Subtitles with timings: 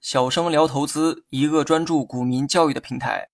[0.00, 3.28] 小生聊投资，一个专注股民教育的平台。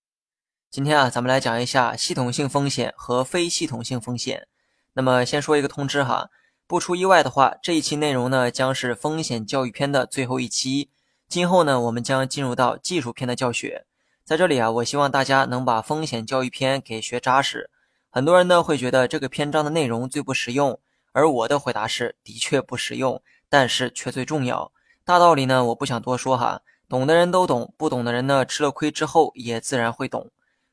[0.69, 4.47] 今天啊，咱们来讲一下系统性风险和非系统性风险。
[4.93, 6.29] 那么先说一个通知哈，
[6.67, 10.91] 不出意外的话，这一期内容呢将是风险教育篇的最后一期。
[11.27, 13.87] 今后呢，我们将进入到技术篇的教学。
[14.23, 17.71] 在这里啊，我希望大家能把风险教育篇给学扎实。
[18.11, 20.79] 很多人呢会觉得这个篇章的内容最不实用，
[21.11, 24.71] 而我的回答是：的确不实用，但是却最重要。
[25.05, 30.31] 大道理呢，我不想多说哈，懂的人都懂，不懂的人呢，吃了亏之后也自然会懂。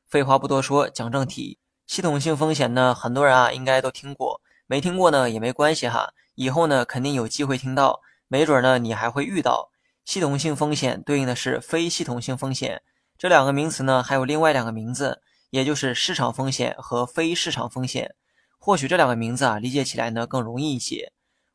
[0.09, 1.59] 废话不多说，讲正题。
[1.85, 9.69] 系统性风险呢，很多人啊应该都听过，没听过呢也没关系哈，以后呢肯定有机会听到，没准呢你还会遇到。
[10.03, 12.81] 系统性风险对应的是非系统性风险，
[13.15, 15.21] 这两个名词呢还有另外两个名字。
[15.51, 18.15] 也就是市场风险和非市场风险，
[18.57, 21.11] 或许这两个名字啊理解起来呢更容易一些。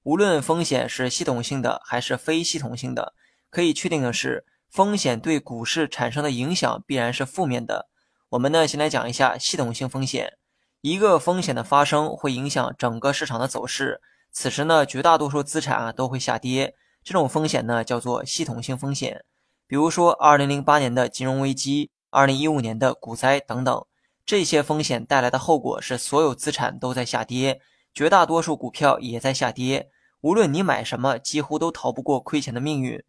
[0.07, 3.13] 无论风险是系统性的还是非系统性的，
[3.51, 7.89] 可以确定的是，风险对股市产生的影响必然是负面的。
[8.29, 10.35] 我们呢先来讲一下系统性风险。
[10.81, 19.25] 一个风险的发生会影响整个市场的走势，此时呢绝大多数资产啊都会下跌，这种风险呢叫做系统性风险。
[19.67, 21.91] 比如说2008年的金融危机。
[22.11, 23.85] 二零一五年的股灾等等，
[24.25, 27.61] 这些风险带来的后果是所有资产都在下跌，
[27.93, 29.91] 绝大多数股票也在下跌。
[30.27, 33.01] 无论你买什么，几乎都逃不过亏钱的命运。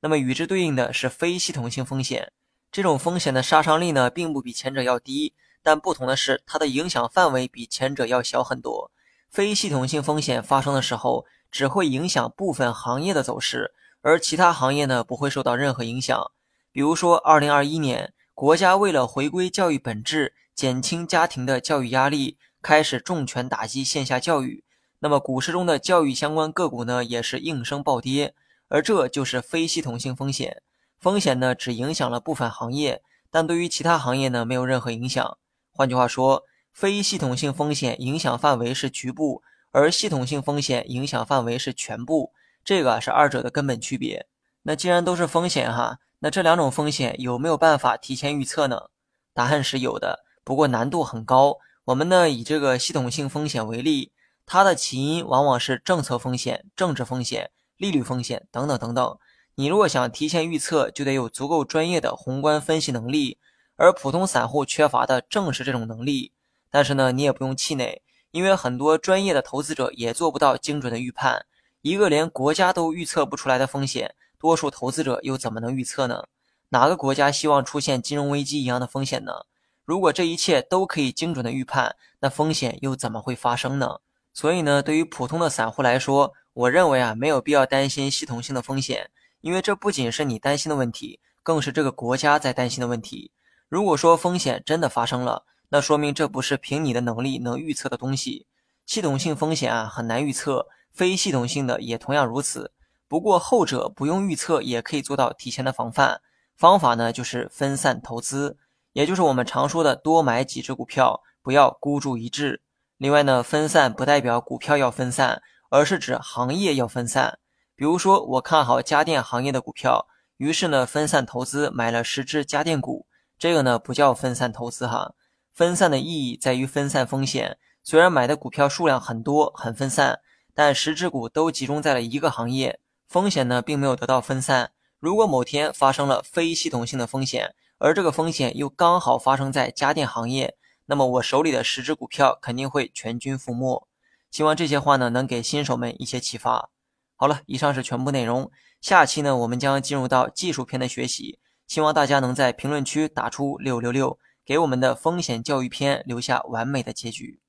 [0.00, 2.34] 那么与之对应的是非系统性风险，
[2.70, 5.32] 这种风险的杀伤力呢，并不比前者要低，
[5.62, 8.90] 但不同的是，它的影响范围比前者要小很多。
[9.30, 16.30] 非系统性风险发生的时候，只会影响部分行业的走势，而其他行业呢，不会受到任何影响。
[16.70, 18.12] 比如说，二零二一年。
[18.34, 24.62] 国家为了回归教育本质，减轻家庭的教育压力，开始重拳打击线下教育。
[25.06, 28.34] 那么，股市中的教育相关个股呢，也是应声暴跌。
[28.66, 30.64] 而这就是非系统性风险。
[30.98, 35.38] 风险呢，只影响了部分行业，但对于其他行业呢，没有任何影响。
[35.70, 36.42] 换句话说，
[36.72, 42.32] 非系统性风险影响范围是局部，而系统性风险影响范围是全部。
[42.64, 44.26] 这个是二者的根本区别。
[44.64, 46.00] 那既然都是风险哈。
[46.18, 48.86] 那这两种风险有没有办法提前预测呢？
[49.32, 51.58] 答案是有的，不过难度很高。
[51.84, 54.10] 我们呢以这个系统性风险为例，
[54.46, 59.18] 它的起因往往是政策风险、政治风险、利率风险等等等等。
[59.56, 63.38] 你如果想提前预测，就得有足够专业的宏观分析能力，
[63.74, 66.32] 而普通散户缺乏的正是这种能力。
[66.70, 71.44] 但是呢，你也不用气馁，因为很多专业的投资者也做不到精准的预判。
[71.82, 74.14] 一个连国家都预测不出来的风险。
[74.38, 76.24] 多数投资者又怎么能预测呢？
[76.68, 79.46] 哪个国家希望出现金融危机一样的风险呢？
[79.84, 84.00] 如果这一切都可以精准的预判，那风险又怎么会发生呢？
[84.36, 89.08] 所以呢，对于普通的散户来说，我认为啊，没有必要担心系统性的风险，
[89.40, 93.30] 因为这不仅是你担心的问题，更是这个国家在担心的问题。
[93.70, 98.46] 如果说风险真的发生了，那说明这不是凭你的能力能预测的东西。
[98.84, 102.72] 系统性风险啊，很难预测，非系统性的也同样如此。
[103.08, 106.20] 不过后者不用预测也可以做到提前的防范，
[106.54, 108.58] 方法呢就是分散投资，
[108.92, 112.60] 也就是我们常说的多买几只股票，不要孤注一掷。
[112.98, 117.38] 另外呢，分散不代表股票要分散，而是指行业要分散。
[117.74, 120.06] 比如说我看好家电行业的股票，
[120.38, 123.06] 于是呢分散投资买了十只家电股，
[123.38, 125.12] 这个呢不叫分散投资哈。
[125.52, 130.20] 分散的意义在于分散风险，虽然买的股票数量很多很分散，
[130.54, 132.80] 但十只股都集中在了一个行业。
[133.08, 134.72] 风险呢，并没有得到分散。
[134.98, 140.56] 如果某天发生了非系统性的风险，而这个风险又刚好发生在家电行业，
[140.86, 143.86] 那么我手里的十只股票肯定会全军覆没。
[144.30, 146.70] 希望这些话呢，能给新手们一些启发。
[147.14, 148.50] 好了，以上是全部内容。
[148.80, 151.38] 下期呢，我们将进入到技术篇的学习。
[151.66, 157.40] 希望大家能在评论区打出六六六，给我们的风险教育篇留下完美的结局。